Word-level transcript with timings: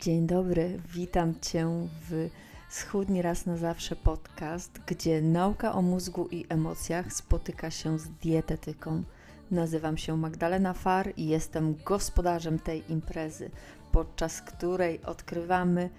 Dzień 0.00 0.26
dobry, 0.26 0.80
witam 0.94 1.34
Cię 1.40 1.88
w 2.10 2.30
Schudni 2.68 3.22
raz 3.22 3.46
na 3.46 3.56
zawsze 3.56 3.96
podcast, 3.96 4.80
gdzie 4.86 5.22
nauka 5.22 5.72
o 5.72 5.82
mózgu 5.82 6.28
i 6.30 6.46
emocjach 6.48 7.12
spotyka 7.12 7.70
się 7.70 7.98
z 7.98 8.08
dietetyką. 8.08 9.02
Nazywam 9.50 9.96
się 9.96 10.16
Magdalena 10.16 10.72
Far 10.72 11.12
i 11.16 11.26
jestem 11.26 11.74
gospodarzem 11.84 12.58
tej 12.58 12.92
imprezy, 12.92 13.50
podczas 13.92 14.42
której 14.42 15.02
odkrywamy, 15.02 15.90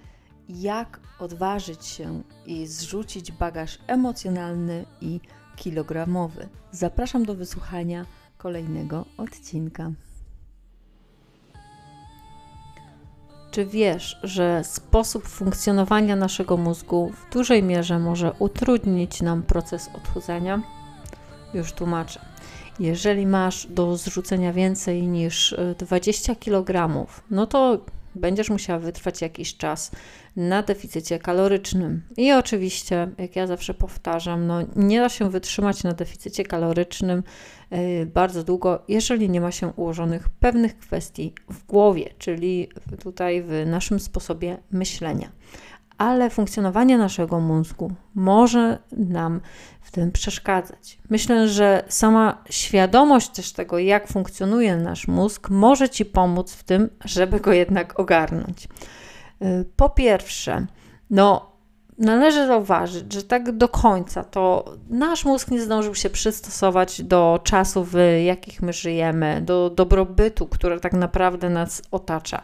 jak 0.50 1.00
odważyć 1.20 1.86
się 1.86 2.24
i 2.46 2.68
zrzucić 2.68 3.32
bagaż 3.32 3.80
emocjonalny 3.88 4.86
i 5.02 5.20
kilogramowy. 5.56 6.50
Zapraszam 6.72 7.26
do 7.26 7.36
wysłuchania 7.36 8.06
kolejnego 8.38 9.06
odcinka. 9.18 9.92
Czy 13.52 13.66
wiesz, 13.66 14.20
że 14.24 14.64
sposób 14.64 15.28
funkcjonowania 15.28 16.16
naszego 16.16 16.58
mózgu 16.58 17.12
w 17.14 17.34
dużej 17.34 17.64
mierze 17.64 18.00
może 18.00 18.34
utrudnić 18.40 19.22
nam 19.22 19.44
proces 19.44 19.90
odchudzania? 19.96 20.62
Już 21.54 21.72
tłumaczę. 21.72 22.20
Jeżeli 22.80 23.28
masz 23.28 23.68
do 23.68 23.98
zrzucenia 23.98 24.54
więcej 24.54 25.08
niż 25.08 25.56
20 25.78 26.36
kg, 26.36 26.90
no 27.32 27.48
to 27.48 27.78
będziesz 28.16 28.50
musiała 28.50 28.80
wytrwać 28.80 29.22
jakiś 29.22 29.58
czas 29.58 29.92
na 30.36 30.64
deficycie 30.64 31.20
kalorycznym. 31.20 32.02
I 32.18 32.32
oczywiście, 32.32 33.10
jak 33.18 33.36
ja 33.36 33.48
zawsze 33.48 33.74
powtarzam, 33.74 34.48
no 34.48 34.60
nie 34.76 35.00
da 35.00 35.10
się 35.10 35.30
wytrzymać 35.30 35.84
na 35.84 35.94
deficycie 35.94 36.44
kalorycznym 36.44 37.24
yy, 37.72 38.06
bardzo 38.06 38.44
długo, 38.44 38.84
jeżeli 38.88 39.30
nie 39.30 39.42
ma 39.42 39.52
się 39.52 39.68
ułożonych 39.68 40.30
pewnych 40.30 40.78
kwestii 40.78 41.34
w 41.50 41.66
głowie, 41.66 42.10
czyli 42.18 42.70
tutaj 43.04 43.44
w 43.44 43.64
naszym 43.66 44.00
sposobie 44.00 44.58
myślenia 44.72 45.32
ale 46.00 46.30
funkcjonowanie 46.30 46.98
naszego 46.98 47.40
mózgu 47.40 47.92
może 48.16 48.78
nam 48.92 49.42
w 49.82 49.92
tym 49.92 50.12
przeszkadzać. 50.12 51.00
Myślę, 51.10 51.48
że 51.48 51.84
sama 51.88 52.44
świadomość 52.50 53.30
też 53.30 53.54
tego, 53.54 53.80
jak 53.80 54.08
funkcjonuje 54.08 54.78
nasz 54.78 55.08
mózg, 55.08 55.50
może 55.50 55.90
Ci 55.90 56.06
pomóc 56.06 56.54
w 56.54 56.64
tym, 56.64 56.90
żeby 57.06 57.40
go 57.40 57.54
jednak 57.54 58.00
ogarnąć. 58.00 58.68
Y, 59.42 59.66
po 59.76 59.90
pierwsze, 59.90 60.66
no, 61.10 61.49
należy 62.00 62.48
zauważyć, 62.48 63.14
że 63.14 63.24
tak 63.24 63.52
do 63.52 63.68
końca 63.68 64.24
to 64.24 64.66
nasz 64.90 65.26
mózg 65.26 65.52
nie 65.52 65.62
zdążył 65.62 65.96
się 65.96 66.10
przystosować 66.10 67.02
do 67.02 67.40
czasów, 67.44 67.92
w 67.92 67.98
jakich 68.26 68.62
my 68.62 68.74
żyjemy, 68.74 69.42
do 69.42 69.70
dobrobytu, 69.70 70.48
który 70.48 70.80
tak 70.80 70.94
naprawdę 70.94 71.50
nas 71.50 71.82
otacza. 71.92 72.42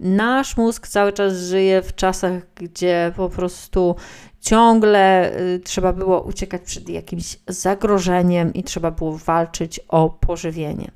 Nasz 0.00 0.56
mózg 0.56 0.88
cały 0.88 1.12
czas 1.12 1.36
żyje 1.36 1.82
w 1.82 1.94
czasach, 1.94 2.32
gdzie 2.54 3.12
po 3.16 3.28
prostu 3.28 3.96
ciągle 4.40 5.32
y, 5.40 5.60
trzeba 5.64 5.92
było 5.92 6.22
uciekać 6.22 6.62
przed 6.62 6.88
jakimś 6.88 7.38
zagrożeniem 7.48 8.54
i 8.54 8.62
trzeba 8.62 8.90
było 8.90 9.18
walczyć 9.18 9.80
o 9.88 10.10
pożywienie. 10.10 10.90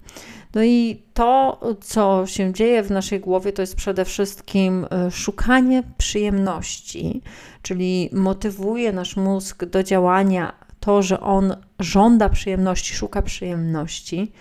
No 0.54 0.62
i 0.62 1.02
to, 1.14 1.60
co 1.80 2.26
się 2.26 2.52
dzieje 2.52 2.82
w 2.82 2.90
naszej 2.90 3.20
głowie, 3.20 3.52
to 3.52 3.62
jest 3.62 3.76
przede 3.76 4.04
wszystkim 4.04 4.86
e, 4.90 5.10
szukanie 5.10 5.82
przyjemności, 5.98 7.22
czyli 7.62 8.10
motywuje 8.12 8.92
nasz 8.92 9.16
mózg 9.16 9.64
do 9.64 9.82
działania 9.82 10.52
to, 10.80 11.02
że 11.02 11.20
on 11.20 11.56
żąda 11.78 12.28
przyjemności, 12.28 12.94
szuka 12.94 13.22
przyjemności. 13.22 14.32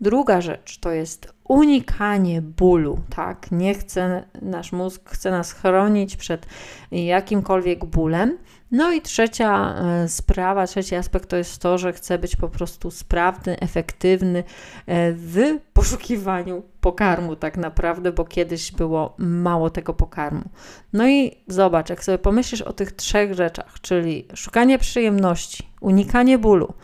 Druga 0.00 0.40
rzecz 0.40 0.78
to 0.78 0.90
jest 0.90 1.32
unikanie 1.48 2.42
bólu, 2.42 2.98
tak? 3.16 3.52
Nie 3.52 3.74
chce, 3.74 4.24
nasz 4.42 4.72
mózg 4.72 5.10
chce 5.10 5.30
nas 5.30 5.52
chronić 5.52 6.16
przed 6.16 6.46
jakimkolwiek 6.92 7.84
bólem. 7.84 8.38
No 8.70 8.92
i 8.92 9.02
trzecia 9.02 9.74
e, 9.74 10.08
sprawa, 10.08 10.66
trzeci 10.66 10.94
aspekt 10.94 11.28
to 11.28 11.36
jest 11.36 11.62
to, 11.62 11.78
że 11.78 11.92
chce 11.92 12.18
być 12.18 12.36
po 12.36 12.48
prostu 12.48 12.90
sprawny, 12.90 13.60
efektywny 13.60 14.38
e, 14.86 15.12
w 15.12 15.58
poszukiwaniu 15.72 16.62
pokarmu, 16.80 17.36
tak 17.36 17.56
naprawdę, 17.56 18.12
bo 18.12 18.24
kiedyś 18.24 18.72
było 18.72 19.14
mało 19.18 19.70
tego 19.70 19.94
pokarmu. 19.94 20.44
No 20.92 21.08
i 21.08 21.36
zobacz, 21.46 21.90
jak 21.90 22.04
sobie 22.04 22.18
pomyślisz 22.18 22.62
o 22.62 22.72
tych 22.72 22.92
trzech 22.92 23.34
rzeczach, 23.34 23.80
czyli 23.80 24.26
szukanie 24.34 24.78
przyjemności, 24.78 25.68
unikanie 25.80 26.38
bólu 26.38 26.74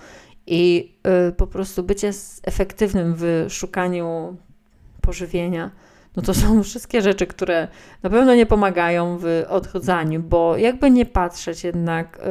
i 0.47 0.93
y, 1.29 1.33
po 1.33 1.47
prostu 1.47 1.83
bycie 1.83 2.11
efektywnym 2.43 3.15
w 3.17 3.47
szukaniu 3.49 4.37
pożywienia, 5.01 5.71
no 6.17 6.23
to 6.23 6.35
są 6.35 6.63
wszystkie 6.63 7.03
rzeczy, 7.03 7.27
które 7.27 7.69
na 8.03 8.11
pewno 8.11 8.35
nie 8.35 8.47
pomagają 8.47 9.19
w 9.19 9.45
odchudzaniu, 9.49 10.21
bo 10.23 10.57
jakby 10.57 10.91
nie 10.91 11.07
patrzeć, 11.07 11.65
jednak 11.65 12.19
y, 12.19 12.23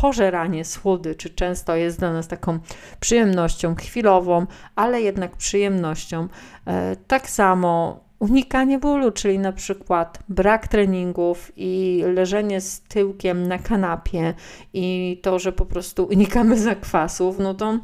pożeranie 0.00 0.64
słodyczy 0.64 1.30
często 1.30 1.76
jest 1.76 1.98
dla 1.98 2.12
nas 2.12 2.28
taką 2.28 2.58
przyjemnością 3.00 3.74
chwilową, 3.74 4.46
ale 4.76 5.02
jednak 5.02 5.36
przyjemnością. 5.36 6.24
Y, 6.24 6.70
tak 7.06 7.30
samo 7.30 8.00
unikanie 8.20 8.78
bólu, 8.78 9.10
czyli 9.10 9.38
na 9.38 9.52
przykład 9.52 10.18
brak 10.28 10.68
treningów 10.68 11.52
i 11.56 12.02
leżenie 12.14 12.60
z 12.60 12.80
tyłkiem 12.80 13.48
na 13.48 13.58
kanapie 13.58 14.34
i 14.72 15.18
to, 15.22 15.38
że 15.38 15.52
po 15.52 15.66
prostu 15.66 16.04
unikamy 16.04 16.58
zakwasów, 16.70 17.38
no 17.38 17.54
to 17.54 17.78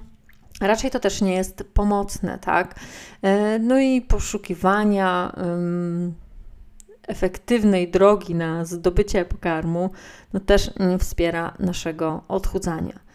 raczej 0.61 0.91
to 0.91 1.01
też 1.01 1.21
nie 1.21 1.35
jest 1.35 1.65
pomocne, 1.75 2.39
tak? 2.39 2.75
E, 3.23 3.59
no 3.59 3.79
i 3.79 4.03
poszukiwania 4.03 5.33
um, 5.37 6.15
efektywnej 7.09 7.91
drogi 7.91 8.35
na 8.35 8.65
zdobycie 8.65 9.25
pokarmu, 9.25 9.91
no 10.33 10.41
też 10.41 10.71
nie 10.81 10.99
wspiera 10.99 11.55
naszego 11.59 12.23
odchudzania. 12.29 13.07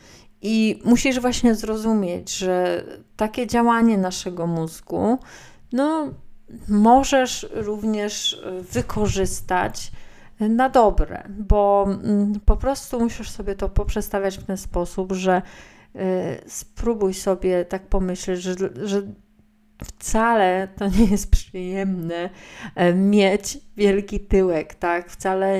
I 0.42 0.82
musisz 0.86 1.20
właśnie 1.20 1.56
zrozumieć, 1.56 2.38
że 2.38 2.84
takie 3.18 3.48
działanie 3.48 3.98
naszego 3.98 4.48
mózgu, 4.48 5.18
no, 5.74 6.14
możesz 6.67 7.50
również 7.53 8.41
wykorzystać 8.72 9.91
na 10.39 10.69
dobre, 10.69 11.23
bo 11.29 11.88
mm, 11.88 12.39
po 12.45 12.57
prostu 12.57 13.00
musisz 13.00 13.29
sobie 13.29 13.56
to 13.56 13.69
poprzestawiać 13.69 14.38
w 14.38 14.44
ten 14.44 14.57
sposób, 14.57 15.11
że 15.11 15.41
y, 15.95 16.00
spróbuj 16.47 17.13
sobie 17.13 17.66
tak 17.66 17.88
pomyśleć, 17.88 18.41
że, 18.41 18.56
że 18.84 19.01
wcale 19.84 20.67
to 20.78 20.88
nie 20.88 21.06
jest 21.06 21.31
przyjemne 21.31 22.29
e, 22.75 22.94
mieć 22.94 23.57
wielki 23.78 24.19
tyłek, 24.19 24.75
tak? 24.75 25.09
Wcale 25.09 25.59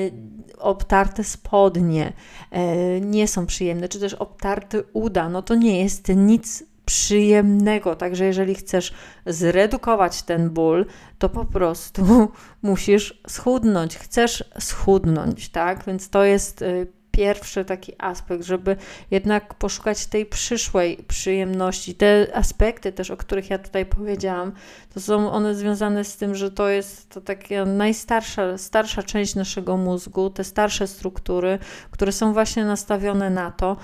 obtarte 0.58 1.24
spodnie 1.24 2.14
e, 2.52 3.02
nie 3.02 3.28
są 3.28 3.46
przyjemne, 3.46 3.90
czy 3.90 4.00
też 4.00 4.14
obtarty 4.14 4.84
uda, 4.94 5.30
no 5.30 5.42
to 5.42 5.56
nie 5.56 5.84
jest 5.84 6.08
nic 6.16 6.64
przyjemnego. 6.92 7.96
Także 7.96 8.26
jeżeli 8.26 8.56
chcesz 8.56 8.94
zredukować 9.26 10.24
ten 10.24 10.50
ból, 10.50 10.86
to 11.20 11.30
po 11.30 11.46
prostu 11.46 12.32
musisz 12.62 13.22
schudnąć. 13.28 13.98
Chcesz 13.98 14.44
schudnąć, 14.60 15.50
tak? 15.50 15.86
Więc 15.86 16.10
to 16.10 16.24
jest 16.24 16.62
y, 16.62 16.88
pierwszy 17.12 17.66
taki 17.66 17.94
aspekt, 17.98 18.44
żeby 18.44 18.76
jednak 19.12 19.54
poszukać 19.54 20.06
tej 20.06 20.26
przyszłej 20.26 20.98
przyjemności. 21.08 21.96
Te 21.96 22.28
aspekty 22.34 22.92
też, 22.92 23.12
o 23.12 23.18
których 23.18 23.50
ja 23.50 23.58
tutaj 23.58 23.86
powiedziałam, 23.86 24.52
to 24.94 25.00
są 25.02 25.32
one 25.32 25.56
związane 25.56 26.04
z 26.04 26.18
tym, 26.18 26.36
że 26.36 26.52
to 26.52 26.70
jest 26.70 27.10
to 27.10 27.22
taka 27.22 27.66
najstarsza 27.66 28.58
starsza 28.58 29.04
część 29.04 29.36
naszego 29.36 29.78
mózgu, 29.78 30.30
te 30.30 30.44
starsze 30.44 30.88
struktury, 30.88 31.60
które 31.92 32.12
są 32.12 32.34
właśnie 32.34 32.66
nastawione 32.66 33.30
na 33.30 33.52
to, 33.52 33.78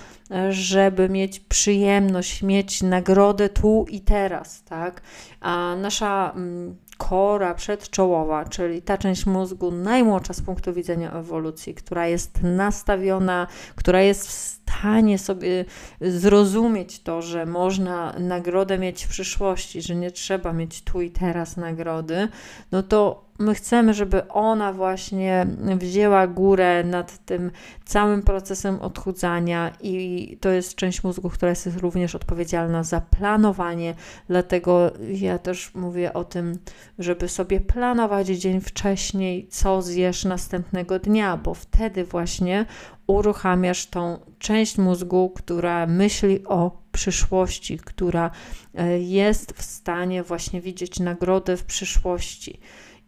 żeby 0.50 1.10
mieć 1.10 1.40
przyjemność, 1.40 2.44
mieć 2.44 2.82
nagrodę 2.82 3.50
tu 3.50 3.86
i 3.90 4.02
teraz, 4.02 4.64
tak? 4.64 5.02
A 5.42 5.76
nasza 5.76 6.32
mm, 6.36 6.76
kora 6.98 7.54
przedczołowa, 7.54 8.46
czyli 8.46 8.82
ta 8.82 8.98
część 8.98 9.26
mózgu 9.26 9.72
najmłodsza 9.72 10.34
z 10.34 10.42
punktu 10.42 10.74
widzenia 10.74 11.12
ewolucji, 11.12 11.74
która 11.74 12.08
jest 12.08 12.44
nastawiona, 12.44 13.48
która 13.76 14.02
jest 14.02 14.28
w 14.28 14.57
stanie 14.80 15.18
sobie 15.18 15.66
zrozumieć 16.02 17.00
to, 17.00 17.22
że 17.22 17.46
można 17.46 18.14
nagrodę 18.20 18.78
mieć 18.78 19.06
w 19.06 19.10
przyszłości, 19.10 19.82
że 19.82 19.96
nie 19.96 20.12
trzeba 20.12 20.54
mieć 20.54 20.82
tu 20.82 21.02
i 21.02 21.12
teraz 21.12 21.58
nagrody, 21.58 22.28
no 22.72 22.84
to 22.84 23.28
my 23.40 23.56
chcemy, 23.56 23.94
żeby 23.94 24.28
ona 24.28 24.74
właśnie 24.74 25.48
wzięła 25.78 26.28
górę 26.28 26.84
nad 26.84 27.26
tym 27.26 27.52
całym 27.86 28.22
procesem 28.22 28.80
odchudzania 28.82 29.72
i 29.82 30.38
to 30.42 30.50
jest 30.50 30.76
część 30.76 31.04
mózgu, 31.04 31.30
która 31.30 31.50
jest 31.50 31.68
również 31.78 32.16
odpowiedzialna 32.16 32.84
za 32.84 33.02
planowanie. 33.02 33.94
Dlatego 34.28 34.92
ja 35.10 35.38
też 35.38 35.76
mówię 35.76 36.14
o 36.14 36.24
tym, 36.24 36.60
żeby 37.00 37.30
sobie 37.30 37.60
planować 37.60 38.28
dzień 38.28 38.62
wcześniej, 38.62 39.48
co 39.48 39.82
zjesz 39.82 40.26
następnego 40.26 41.00
dnia, 41.00 41.38
bo 41.38 41.54
wtedy 41.54 42.06
właśnie 42.06 42.66
uruchamiasz 43.08 43.86
tą 43.86 44.20
część 44.40 44.78
mózgu, 44.78 45.30
która 45.30 45.88
myśli 45.88 46.46
o 46.46 46.82
przyszłości, 46.92 47.78
która 47.78 48.32
e, 48.76 49.00
jest 49.00 49.54
w 49.54 49.62
stanie 49.62 50.24
właśnie 50.24 50.62
widzieć 50.62 51.00
nagrodę 51.00 51.58
w 51.58 51.64
przyszłości. 51.64 52.60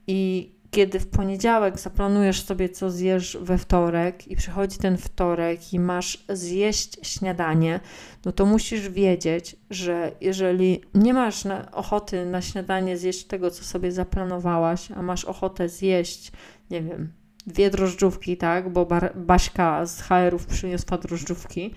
I 0.08 0.52
kiedy 0.72 1.00
w 1.00 1.08
poniedziałek 1.08 1.80
zaplanujesz 1.80 2.46
sobie, 2.46 2.70
co 2.70 2.92
zjesz 2.92 3.38
we 3.42 3.58
wtorek, 3.58 4.28
i 4.28 4.36
przychodzi 4.36 4.78
ten 4.78 4.98
wtorek 4.98 5.74
i 5.74 5.80
masz 5.80 6.26
zjeść 6.30 7.08
śniadanie, 7.08 7.80
no 8.26 8.32
to 8.32 8.46
musisz 8.46 8.90
wiedzieć, 8.90 9.56
że 9.70 10.12
jeżeli 10.22 10.82
nie 10.94 11.14
masz 11.14 11.44
ochoty 11.72 12.26
na 12.26 12.42
śniadanie 12.42 12.98
zjeść 12.98 13.24
tego, 13.24 13.52
co 13.52 13.64
sobie 13.64 13.92
zaplanowałaś, 13.92 14.92
a 14.92 15.02
masz 15.02 15.26
ochotę 15.26 15.70
zjeść, 15.70 16.32
nie 16.72 16.82
wiem, 16.82 17.19
dwie 17.50 17.70
drożdżówki, 17.70 18.38
tak, 18.38 18.70
bo 18.70 18.88
Baśka 19.16 19.86
z 19.86 20.02
HR-ów 20.02 20.46
przyniosła 20.46 20.98
drożdżówki, 20.98 21.74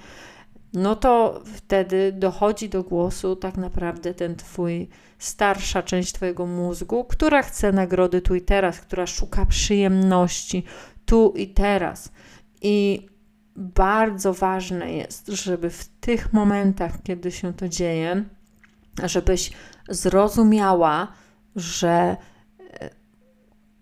no 0.72 0.96
to 0.96 1.42
wtedy 1.44 2.12
dochodzi 2.12 2.68
do 2.68 2.82
głosu 2.82 3.36
tak 3.36 3.56
naprawdę 3.56 4.14
ten 4.14 4.36
twój 4.36 4.88
starsza 5.18 5.82
część 5.82 6.12
twojego 6.12 6.46
mózgu, 6.46 7.04
która 7.04 7.42
chce 7.42 7.72
nagrody 7.72 8.20
tu 8.20 8.34
i 8.34 8.40
teraz, 8.40 8.80
która 8.80 9.06
szuka 9.06 9.46
przyjemności 9.46 10.64
tu 11.04 11.32
i 11.36 11.48
teraz. 11.48 12.12
I 12.62 13.06
bardzo 13.56 14.34
ważne 14.34 14.92
jest, 14.92 15.28
żeby 15.28 15.70
w 15.70 15.88
tych 15.88 16.32
momentach, 16.32 17.02
kiedy 17.02 17.32
się 17.32 17.54
to 17.54 17.68
dzieje, 17.68 18.24
żebyś 19.04 19.50
zrozumiała, 19.88 21.08
że, 21.56 22.16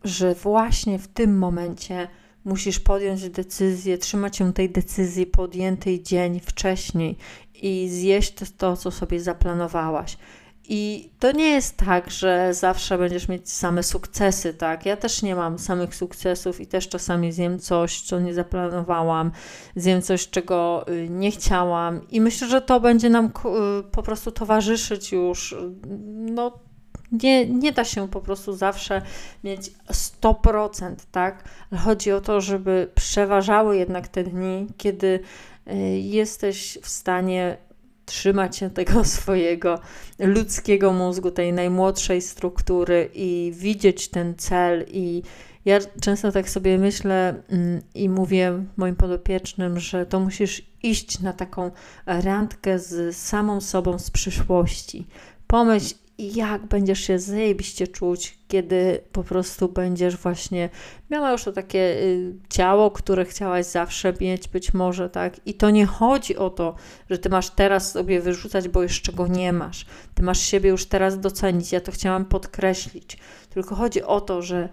że 0.04 0.34
właśnie 0.34 0.98
w 0.98 1.08
tym 1.08 1.38
momencie 1.38 2.08
musisz 2.44 2.80
podjąć 2.80 3.30
decyzję, 3.30 3.98
trzymać 3.98 4.36
się 4.36 4.52
tej 4.52 4.70
decyzji 4.70 5.26
podjętej 5.26 6.02
dzień 6.02 6.40
wcześniej 6.40 7.16
i 7.62 7.88
zjeść 7.88 8.34
to, 8.58 8.76
co 8.76 8.90
sobie 8.90 9.20
zaplanowałaś. 9.20 10.16
I 10.72 11.10
to 11.18 11.32
nie 11.32 11.48
jest 11.48 11.76
tak, 11.76 12.10
że 12.10 12.54
zawsze 12.54 12.98
będziesz 12.98 13.28
mieć 13.28 13.52
same 13.52 13.82
sukcesy, 13.82 14.54
tak? 14.54 14.86
Ja 14.86 14.96
też 14.96 15.22
nie 15.22 15.34
mam 15.34 15.58
samych 15.58 15.94
sukcesów 15.94 16.60
i 16.60 16.66
też 16.66 16.88
czasami 16.88 17.32
zjem 17.32 17.58
coś, 17.58 18.00
co 18.00 18.20
nie 18.20 18.34
zaplanowałam, 18.34 19.30
zjem 19.76 20.02
coś, 20.02 20.28
czego 20.28 20.88
y, 20.88 21.08
nie 21.10 21.30
chciałam, 21.30 22.08
i 22.08 22.20
myślę, 22.20 22.48
że 22.48 22.60
to 22.60 22.80
będzie 22.80 23.10
nam 23.10 23.26
y, 23.26 23.30
po 23.90 24.02
prostu 24.02 24.30
towarzyszyć 24.30 25.12
już 25.12 25.56
no, 26.16 26.58
nie, 27.12 27.46
nie 27.46 27.72
da 27.72 27.84
się 27.84 28.08
po 28.08 28.20
prostu 28.20 28.52
zawsze 28.52 29.02
mieć 29.44 29.70
100%, 30.22 30.94
tak? 31.12 31.44
Chodzi 31.84 32.12
o 32.12 32.20
to, 32.20 32.40
żeby 32.40 32.88
przeważały 32.94 33.76
jednak 33.76 34.08
te 34.08 34.24
dni, 34.24 34.66
kiedy 34.76 35.20
y, 35.66 35.74
jesteś 35.98 36.78
w 36.82 36.88
stanie 36.88 37.56
trzymać 38.10 38.56
się 38.56 38.70
tego 38.70 39.04
swojego 39.18 39.78
ludzkiego 40.18 40.92
mózgu, 40.92 41.30
tej 41.30 41.52
najmłodszej 41.52 42.22
struktury 42.22 43.10
i 43.14 43.52
widzieć 43.54 44.08
ten 44.08 44.34
cel. 44.34 44.84
I 44.88 45.22
ja 45.64 45.78
często 46.00 46.32
tak 46.32 46.50
sobie 46.50 46.78
myślę 46.78 47.34
mm, 47.48 47.82
i 47.94 48.08
mówię 48.08 48.64
moim 48.76 48.96
podopiecznym, 48.96 49.80
że 49.80 50.06
to 50.06 50.20
musisz 50.20 50.62
iść 50.82 51.20
na 51.20 51.32
taką 51.32 51.70
randkę 52.06 52.78
z 52.78 53.16
samą 53.16 53.60
sobą 53.60 53.98
z 53.98 54.10
przyszłości. 54.10 55.06
Pomyśl, 55.46 55.94
jak 56.20 56.66
będziesz 56.66 57.00
się 57.00 57.18
zajebiście 57.18 57.88
czuć, 57.88 58.38
kiedy 58.48 59.00
po 59.12 59.24
prostu 59.24 59.68
będziesz 59.68 60.16
właśnie 60.16 60.68
miała 61.10 61.32
już 61.32 61.44
to 61.44 61.52
takie 61.52 61.78
y, 61.78 62.34
ciało, 62.48 62.90
które 62.90 63.24
chciałaś 63.24 63.66
zawsze 63.66 64.14
mieć, 64.20 64.48
być 64.48 64.74
może, 64.74 65.10
tak? 65.10 65.46
I 65.46 65.54
to 65.54 65.70
nie 65.70 65.86
chodzi 65.86 66.36
o 66.36 66.50
to, 66.50 66.74
że 67.10 67.18
ty 67.18 67.28
masz 67.28 67.50
teraz 67.50 67.92
sobie 67.92 68.20
wyrzucać, 68.20 68.68
bo 68.68 68.82
jeszcze 68.82 69.12
go 69.12 69.26
nie 69.26 69.52
masz. 69.52 69.86
Ty 70.14 70.22
masz 70.22 70.40
siebie 70.40 70.70
już 70.70 70.86
teraz 70.86 71.20
docenić. 71.20 71.72
Ja 71.72 71.80
to 71.80 71.92
chciałam 71.92 72.24
podkreślić. 72.24 73.18
Tylko 73.50 73.74
chodzi 73.74 74.02
o 74.02 74.20
to, 74.20 74.42
że 74.42 74.68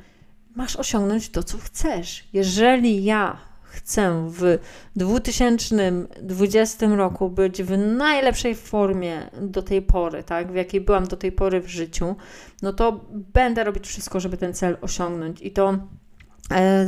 masz 0.56 0.76
osiągnąć 0.76 1.30
to, 1.30 1.44
co 1.44 1.58
chcesz. 1.58 2.24
Jeżeli 2.34 3.04
ja 3.04 3.38
chcę 3.68 4.28
w 4.30 4.60
2020 4.96 6.88
roku 6.88 7.30
być 7.30 7.64
w 7.64 7.78
najlepszej 7.78 8.56
formie 8.56 9.30
do 9.42 9.62
tej 9.62 9.82
pory, 9.82 10.24
tak, 10.24 10.52
w 10.52 10.56
jakiej 10.56 10.82
byłam 10.82 11.08
do 11.08 11.18
tej 11.18 11.32
pory 11.32 11.62
w 11.62 11.68
życiu, 11.68 12.16
no 12.62 12.74
to 12.74 13.06
będę 13.12 13.64
robić 13.64 13.88
wszystko, 13.88 14.20
żeby 14.20 14.38
ten 14.38 14.54
cel 14.54 14.78
osiągnąć. 14.82 15.42
I 15.42 15.52
to 15.52 15.78
e, 16.52 16.86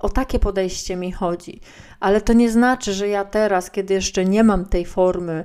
o 0.00 0.08
takie 0.08 0.38
podejście 0.38 0.96
mi 0.96 1.12
chodzi. 1.12 1.60
Ale 2.00 2.20
to 2.20 2.32
nie 2.32 2.50
znaczy, 2.50 2.92
że 2.92 3.08
ja 3.08 3.24
teraz, 3.24 3.70
kiedy 3.70 3.94
jeszcze 3.94 4.24
nie 4.24 4.44
mam 4.44 4.64
tej 4.64 4.86
formy, 4.86 5.44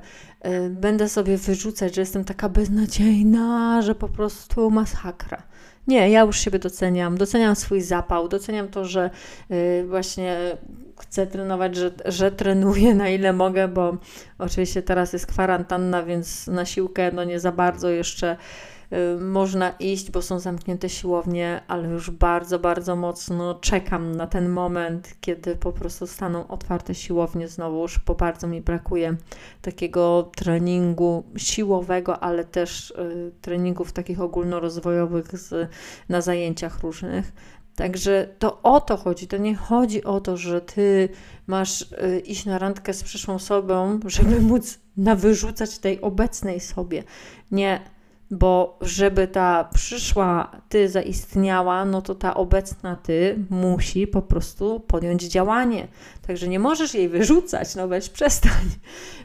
będę 0.70 1.10
sobie 1.10 1.38
wyrzucać, 1.38 1.96
że 1.96 2.02
jestem 2.02 2.26
taka 2.26 2.50
beznadziejna, 2.50 3.82
że 3.82 3.96
po 3.96 4.10
prostu 4.10 4.72
masakra. 4.72 5.44
Nie, 5.88 6.10
ja 6.10 6.22
już 6.22 6.40
siebie 6.40 6.60
doceniam, 6.60 7.18
doceniam 7.18 7.56
swój 7.56 7.82
zapał, 7.82 8.28
doceniam 8.28 8.68
to, 8.68 8.86
że 8.86 9.10
y, 9.52 9.86
właśnie 9.88 10.58
chcę 11.00 11.28
trenować, 11.28 11.76
że, 11.76 11.92
że 12.06 12.32
trenuję 12.32 12.96
na 12.96 13.10
ile 13.10 13.34
mogę, 13.34 13.68
bo 13.68 13.98
oczywiście 14.38 14.82
teraz 14.82 15.14
jest 15.14 15.28
kwarantanna, 15.28 16.04
więc 16.04 16.48
na 16.48 16.66
siłkę 16.66 17.12
no 17.12 17.24
nie 17.24 17.40
za 17.40 17.52
bardzo 17.52 17.90
jeszcze 17.90 18.32
Y, 18.34 18.75
można 19.20 19.70
iść, 19.70 20.12
bo 20.12 20.22
są 20.22 20.40
zamknięte 20.40 20.90
siłownie, 20.90 21.62
ale 21.68 21.90
już 21.90 22.12
bardzo, 22.12 22.60
bardzo 22.60 22.96
mocno 22.96 23.56
czekam 23.56 24.16
na 24.16 24.28
ten 24.28 24.50
moment, 24.50 25.16
kiedy 25.22 25.56
po 25.56 25.72
prostu 25.72 26.08
staną 26.08 26.48
otwarte 26.48 26.96
siłownie 26.96 27.48
znowuż, 27.48 28.00
bo 28.06 28.16
bardzo 28.16 28.48
mi 28.48 28.62
brakuje 28.62 29.16
takiego 29.62 30.32
treningu 30.36 31.24
siłowego, 31.38 32.20
ale 32.20 32.44
też 32.44 32.92
y, 32.92 33.32
treningów 33.42 33.92
takich 33.92 34.22
ogólnorozwojowych 34.22 35.40
z, 35.40 35.70
na 36.10 36.22
zajęciach 36.22 36.80
różnych. 36.80 37.32
Także 37.76 38.28
to 38.40 38.62
o 38.62 38.82
to 38.82 38.98
chodzi. 38.98 39.28
To 39.28 39.38
nie 39.38 39.56
chodzi 39.56 40.04
o 40.04 40.22
to, 40.22 40.38
że 40.38 40.62
ty 40.62 41.10
masz 41.48 41.82
y, 41.82 42.20
iść 42.20 42.46
na 42.46 42.58
randkę 42.58 42.94
z 42.94 43.04
przyszłą 43.04 43.36
osobą, 43.36 44.00
żeby 44.06 44.42
móc 44.42 44.80
nawyrzucać 44.98 45.80
tej 45.80 46.02
obecnej 46.02 46.60
sobie. 46.60 47.04
Nie, 47.52 47.95
bo 48.32 48.78
żeby 48.82 49.28
ta 49.28 49.70
przyszła 49.74 50.62
ty 50.70 50.90
zaistniała, 50.90 51.86
no 51.86 52.02
to 52.02 52.16
ta 52.16 52.34
obecna 52.34 52.96
ty 52.96 53.40
musi 53.50 54.08
po 54.08 54.22
prostu 54.22 54.80
podjąć 54.80 55.24
działanie. 55.24 55.88
Także 56.28 56.48
nie 56.48 56.60
możesz 56.60 56.94
jej 56.94 57.10
wyrzucać, 57.10 57.76
no 57.76 57.88
weź 57.88 58.10
przestań. 58.10 58.66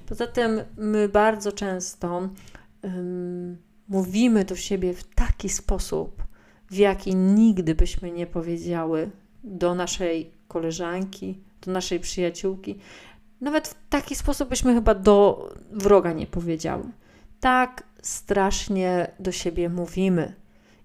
Poza 0.08 0.26
tym 0.26 0.61
my 0.76 1.08
bardzo 1.08 1.52
często 1.52 2.29
um, 2.82 3.56
mówimy 3.88 4.44
do 4.44 4.56
siebie 4.56 4.94
w 4.94 5.05
taki 5.14 5.49
sposób, 5.49 6.23
w 6.71 6.76
jaki 6.76 7.14
nigdy 7.16 7.75
byśmy 7.75 8.11
nie 8.11 8.26
powiedziały 8.26 9.11
do 9.45 9.75
naszej 9.75 10.30
koleżanki, 10.49 11.40
do 11.66 11.73
naszej 11.73 12.00
przyjaciółki. 12.00 12.78
Nawet 13.40 13.69
w 13.69 13.88
taki 13.88 14.14
sposób 14.14 14.49
byśmy 14.49 14.75
chyba 14.75 14.95
do 14.95 15.49
wroga 15.73 16.12
nie 16.12 16.26
powiedziały. 16.26 16.85
Tak 17.40 17.82
strasznie 18.02 19.11
do 19.20 19.32
siebie 19.32 19.68
mówimy. 19.68 20.35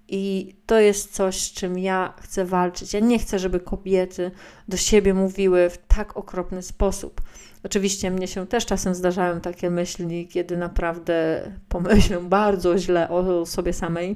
I 0.08 0.56
to 0.66 0.80
jest 0.80 1.14
coś, 1.14 1.42
z 1.42 1.54
czym 1.54 1.80
ja 1.80 2.14
chcę 2.22 2.46
walczyć. 2.46 2.94
Ja 2.94 3.00
nie 3.00 3.20
chcę, 3.20 3.40
żeby 3.40 3.60
kobiety 3.60 4.32
do 4.68 4.78
siebie 4.78 5.14
mówiły 5.14 5.70
w 5.70 5.78
tak 5.78 6.18
okropny 6.18 6.62
sposób. 6.62 7.22
Oczywiście 7.64 8.12
mnie 8.12 8.28
się 8.28 8.48
też 8.48 8.66
czasem 8.66 8.96
zdarzają 8.96 9.42
takie 9.42 9.70
myśli, 9.70 10.28
kiedy 10.28 10.58
naprawdę 10.58 11.42
pomyślę 11.70 12.20
bardzo 12.22 12.78
źle 12.78 13.10
o 13.10 13.46
sobie 13.46 13.74
samej 13.74 14.16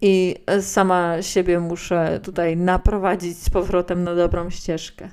i 0.00 0.34
sama 0.60 1.22
siebie 1.22 1.60
muszę 1.60 2.20
tutaj 2.22 2.56
naprowadzić 2.56 3.38
z 3.38 3.50
powrotem 3.50 4.04
na 4.04 4.14
dobrą 4.14 4.50
ścieżkę. 4.50 5.08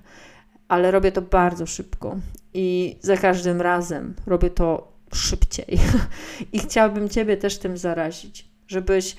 Ale 0.67 0.91
robię 0.91 1.11
to 1.11 1.21
bardzo 1.21 1.65
szybko 1.65 2.17
i 2.53 2.97
za 3.01 3.17
każdym 3.17 3.61
razem 3.61 4.15
robię 4.25 4.49
to 4.49 4.90
szybciej. 5.15 5.79
I 6.53 6.59
chciałabym 6.59 7.09
Ciebie 7.09 7.37
też 7.37 7.57
tym 7.57 7.77
zarazić, 7.77 8.47
żebyś 8.67 9.15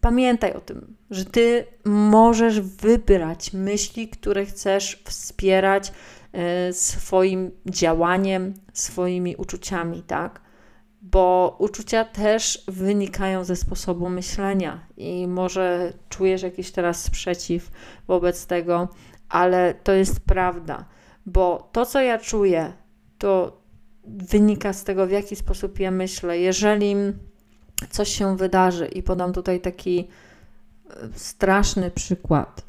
pamiętaj 0.00 0.52
o 0.52 0.60
tym, 0.60 0.96
że 1.10 1.24
Ty 1.24 1.64
możesz 1.84 2.60
wybrać 2.60 3.52
myśli, 3.52 4.08
które 4.08 4.46
chcesz 4.46 5.02
wspierać 5.04 5.92
e, 6.32 6.72
swoim 6.72 7.50
działaniem, 7.66 8.54
swoimi 8.72 9.36
uczuciami, 9.36 10.02
tak? 10.02 10.40
Bo 11.02 11.56
uczucia 11.58 12.04
też 12.04 12.64
wynikają 12.68 13.44
ze 13.44 13.56
sposobu 13.56 14.08
myślenia 14.08 14.86
i 14.96 15.26
może 15.28 15.92
czujesz 16.08 16.42
jakiś 16.42 16.70
teraz 16.70 17.04
sprzeciw 17.04 17.70
wobec 18.06 18.46
tego, 18.46 18.88
ale 19.28 19.74
to 19.74 19.92
jest 19.92 20.20
prawda, 20.20 20.84
bo 21.26 21.68
to, 21.72 21.86
co 21.86 22.00
ja 22.00 22.18
czuję, 22.18 22.72
to 23.18 23.57
wynika 24.08 24.72
z 24.72 24.84
tego, 24.84 25.06
w 25.06 25.10
jaki 25.10 25.36
sposób 25.36 25.80
ja 25.80 25.90
myślę. 25.90 26.38
Jeżeli 26.38 26.94
coś 27.90 28.08
się 28.08 28.36
wydarzy, 28.36 28.86
i 28.86 29.02
podam 29.02 29.32
tutaj 29.32 29.60
taki 29.60 30.08
e, 30.90 31.08
straszny 31.14 31.90
przykład, 31.90 32.62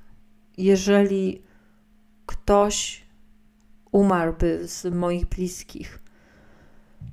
jeżeli 0.58 1.41
ktoś 2.25 3.05
umarłby 3.91 4.67
z 4.67 4.93
moich 4.96 5.25
bliskich, 5.25 6.00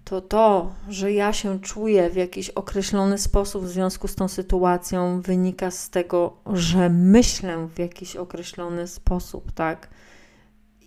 to 0.04 0.20
to, 0.20 0.74
że 0.88 1.12
ja 1.12 1.32
się 1.32 1.60
czuję 1.60 2.10
w 2.10 2.16
jakiś 2.16 2.50
określony 2.50 3.18
sposób 3.18 3.64
w 3.64 3.68
związku 3.68 4.08
z 4.08 4.14
tą 4.14 4.28
sytuacją, 4.28 5.20
wynika 5.20 5.70
z 5.70 5.90
tego, 5.90 6.36
że 6.52 6.88
myślę 6.88 7.68
w 7.74 7.78
jakiś 7.78 8.16
określony 8.16 8.86
sposób, 8.86 9.52
tak? 9.52 9.88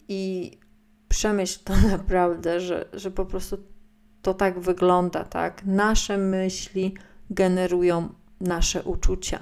I 0.08 0.52
przemyśl 1.10 1.60
to 1.64 1.74
naprawdę, 1.92 2.60
że, 2.60 2.86
że 2.94 3.12
po 3.12 3.26
prostu 3.26 3.58
to 4.22 4.34
tak 4.34 4.60
wygląda, 4.60 5.24
tak? 5.24 5.66
Nasze 5.66 6.18
myśli 6.18 6.94
generują 7.30 8.10
nasze 8.42 8.84
uczucia. 8.84 9.40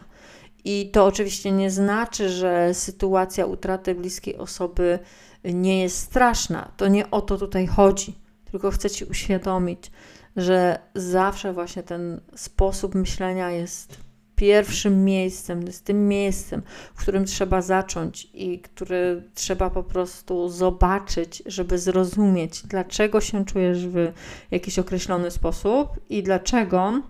I 0.65 0.89
to 0.93 1.05
oczywiście 1.05 1.51
nie 1.51 1.71
znaczy, 1.71 2.29
że 2.29 2.73
sytuacja 2.73 3.45
utraty 3.45 3.95
bliskiej 3.95 4.37
osoby 4.37 4.99
nie 5.43 5.81
jest 5.81 5.97
straszna. 5.97 6.71
To 6.77 6.87
nie 6.87 7.11
o 7.11 7.21
to 7.21 7.37
tutaj 7.37 7.67
chodzi. 7.67 8.15
Tylko 8.51 8.71
chcę 8.71 8.89
Ci 8.89 9.05
uświadomić, 9.05 9.91
że 10.35 10.79
zawsze 10.95 11.53
właśnie 11.53 11.83
ten 11.83 12.21
sposób 12.35 12.95
myślenia 12.95 13.51
jest 13.51 13.97
pierwszym 14.37 15.05
miejscem, 15.05 15.63
jest 15.63 15.85
tym 15.85 16.07
miejscem, 16.07 16.61
w 16.95 17.01
którym 17.01 17.25
trzeba 17.25 17.61
zacząć 17.61 18.27
i 18.33 18.59
który 18.59 19.23
trzeba 19.33 19.69
po 19.69 19.83
prostu 19.83 20.49
zobaczyć, 20.49 21.43
żeby 21.45 21.79
zrozumieć, 21.79 22.63
dlaczego 22.67 23.21
się 23.21 23.45
czujesz 23.45 23.87
w 23.87 24.11
jakiś 24.51 24.79
określony 24.79 25.31
sposób 25.31 25.89
i 26.09 26.23
dlaczego 26.23 27.01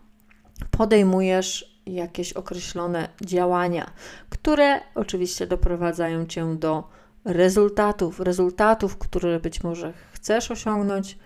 podejmujesz 0.71 1.79
jakieś 1.85 2.33
określone 2.33 3.09
działania, 3.21 3.91
które 4.29 4.81
oczywiście 4.95 5.47
doprowadzają 5.47 6.25
cię 6.25 6.55
do 6.55 6.83
rezultatów, 7.25 8.19
rezultatów, 8.19 8.97
które 8.97 9.39
być 9.39 9.63
może 9.63 9.93
chcesz 10.13 10.51
osiągnąć, 10.51 11.17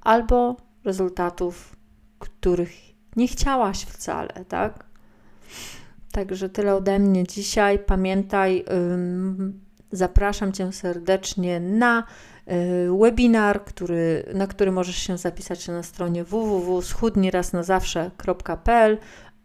albo 0.00 0.56
rezultatów, 0.84 1.76
których 2.18 2.72
nie 3.16 3.28
chciałaś 3.28 3.82
wcale, 3.82 4.44
tak? 4.48 4.86
Także 6.12 6.48
tyle 6.48 6.74
ode 6.74 6.98
mnie 6.98 7.24
dzisiaj. 7.24 7.78
Pamiętaj, 7.78 8.64
zapraszam 9.92 10.52
Cię 10.52 10.72
serdecznie 10.72 11.60
na 11.60 12.04
y, 12.48 12.88
webinar, 13.00 13.64
który, 13.64 14.24
na 14.34 14.46
który 14.46 14.72
możesz 14.72 14.96
się 14.96 15.18
zapisać 15.18 15.68
na 15.68 15.82
stronie 15.82 16.24
www.schudniraznazawsze.pl. 16.24 18.98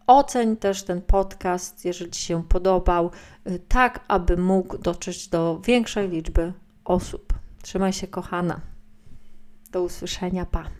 Oceń 0.07 0.57
też 0.57 0.83
ten 0.83 1.01
podcast, 1.01 1.85
jeżeli 1.85 2.11
Ci 2.11 2.21
się 2.21 2.43
podobał, 2.43 3.11
y, 3.47 3.59
tak 3.67 3.99
aby 4.07 4.37
mógł 4.37 4.77
dotrzeć 4.77 5.27
do 5.27 5.61
większej 5.65 6.09
liczby 6.09 6.53
osób. 6.85 7.33
Trzymaj 7.61 7.93
się, 7.93 8.07
kochana. 8.07 8.59
Do 9.71 9.83
usłyszenia, 9.83 10.45
pa. 10.45 10.69